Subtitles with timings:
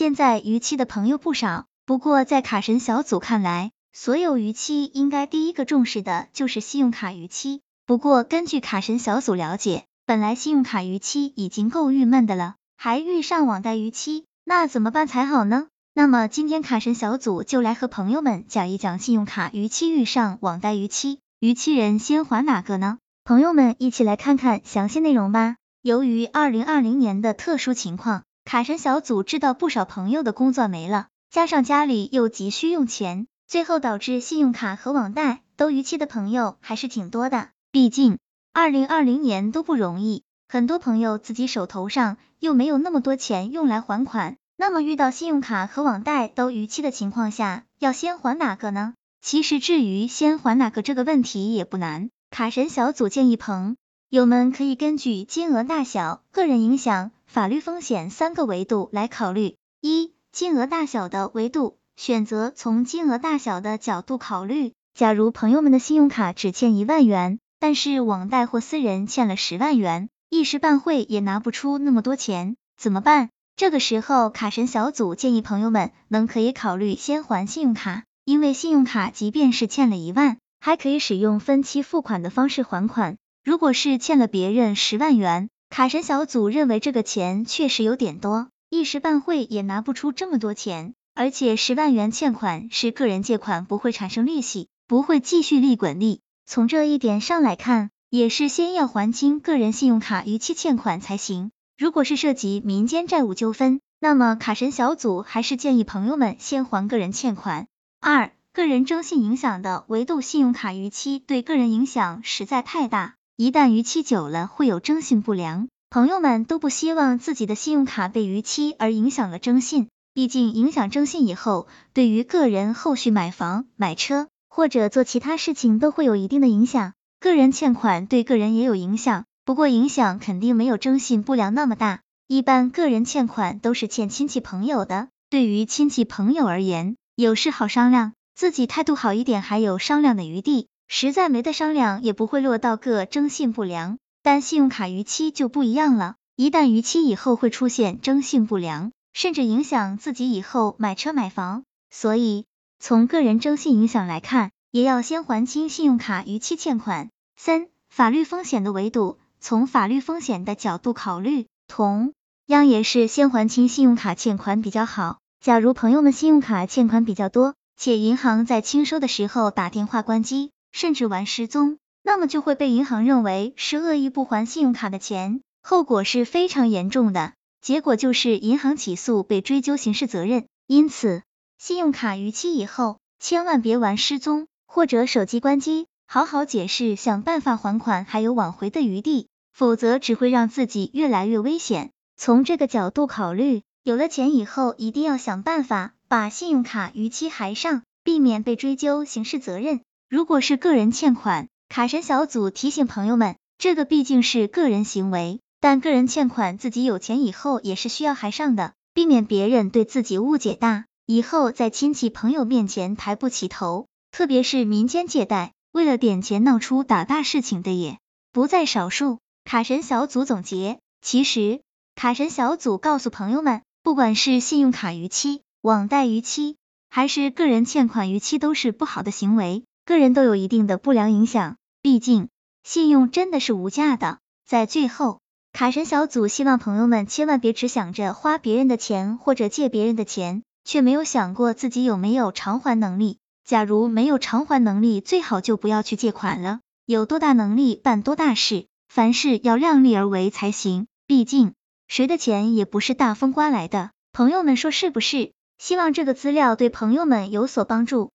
[0.00, 7.60] 现在逾期的朋友不少，不过在卡神小组看来，所有逾期应该第一个重视的就是信用卡逾期。
[7.84, 15.66] 不过根据卡神小组了解，本来信用卡逾期已经够郁闷的了，还遇上网贷逾期，那怎么办才好呢？
[15.92, 22.96] 那么今天卡神小组就来和朋友们讲一讲信用卡逾期遇上网贷逾期，逾期人先还哪个呢？
[23.22, 25.56] 朋友们一起来看看详细内容吧。
[25.82, 37.50] 由于二零二零年的特殊情况，卡神小组知道不少朋友的工作没了，加上家里又急需用钱，最后导致信用卡和网贷都逾期的朋友还是挺多的。
[37.70, 38.18] 毕竟
[38.52, 44.36] 二零二零年都不容易，很多朋友自己手头上又没有那么多钱用来还款。
[44.56, 48.94] 那么遇到信用卡和网贷都逾期的情况下，要先还哪个呢？
[49.22, 53.76] 其实至于先还哪个这个问题也不难，卡神小组建议朋
[54.10, 59.54] 友们可以根据金额大小、个人影响、法律风险三个维度来考虑。
[59.80, 64.72] 一、金额大小的维度，选择从金额大小的角度考虑。
[64.94, 73.30] 假如朋友们的信用卡只欠一万元，但是网贷或私人欠了十万元，一时半会也拿不出那么多钱，怎么办？
[73.54, 83.18] 这个时候，卡神小组建议朋友们能可以考虑先还信用卡，因为信用卡即便是欠了一万，还可以使用分期付款的方式还款。
[83.44, 96.22] 如果是欠了别人十万元，卡神小组认为这个钱确实有点多，一时半会也拿不出这么多钱，而且十万元欠款是个人借款，不会产生利息，不会继续利滚利。
[96.44, 101.52] 从这一点上来看，也是先要还清个人信用卡逾期欠款才行。
[101.78, 107.68] 如果是涉及民间债务纠纷，那么卡神小组还是建议朋友们先还个人欠款。
[108.00, 126.92] 二、个人征信影响的维度，信用卡逾期对个人影响实在太大，一旦逾期久了会有征信不良，朋友们都不希望自己的信用卡被逾期而影响了征信，毕竟影响征信以后，对于个人后续买房、买车或者做其他事情都会有一定的影响。
[127.18, 129.24] 个人欠款对个人也有影响。
[129.46, 143.96] 不过影响肯定没有征信不良那么大，一般个人欠款都是欠亲戚朋友的，对于亲戚朋友而言，有事好商量，自己态度好一点还有商量的余地，实在没得商量也不会落到个征信不良。
[144.24, 152.44] 但信用卡逾期就不一样了，一旦逾期以后会出现征信不良，甚至影响自己以后买车买房，所以
[152.80, 157.08] 从个人征信影响来看，也要先还清信用卡逾期欠款。
[157.36, 159.18] 三、法律风险的维度。
[159.42, 162.12] 从法律风险的角度考虑，同
[162.44, 165.16] 样也是先还清信用卡欠款比较好。
[165.40, 180.46] 假如朋友们信用卡欠款比较多，且银行在清收的时候打电话关机，甚至玩失踪，那么就会被银行认为是恶意不还信用卡的钱，后果是非常严重的，结果就是银行起诉被追究刑事责任。
[180.66, 181.22] 因此，
[181.58, 189.28] 信用卡逾期以后，千万别玩失踪或者手机关机，好好解释，想办法还款，还有挽回的余地。
[189.52, 191.90] 否则只会让自己越来越危险。
[192.16, 199.82] 从这个角度考虑，有了钱以后，一定要想办法把信用卡逾期还上，避免被追究刑事责任。
[200.10, 213.86] 如果是个人欠款，卡神小组提醒朋友们，这个毕竟是个人行为，但个人欠款自己有钱以后也是需要还上的，避免别人对自己误解大，以后在亲戚朋友面前抬不起头。
[214.10, 218.00] 特别是民间借贷，为了点钱闹出打大事情的也
[218.32, 219.18] 不在少数。
[219.44, 221.60] 卡神小组总结，其实
[221.94, 226.56] 卡神小组告诉朋友们，不管是信用卡逾期、网贷逾期，
[226.88, 231.56] 还是个人欠款逾期，都是不好的行为，个人都有一定的不良影响。
[231.82, 232.28] 毕竟
[232.62, 234.18] 信用真的是无价的。
[234.46, 235.18] 在最后，
[235.52, 243.18] 卡神小组希望朋友们千万别只想着花别人的钱或者借别人的钱，却没有想过自己有没有偿还能力。
[243.44, 246.60] 假如没有偿还能力，最好就不要去借款了。
[246.86, 248.66] 有多大能力办多大事。
[248.88, 251.54] 凡事要量力而为才行，毕竟
[251.88, 253.90] 谁的钱也不是大风刮来的。
[254.12, 255.32] 朋友们说是不是？
[255.58, 258.12] 希望这个资料对朋友们有所帮助。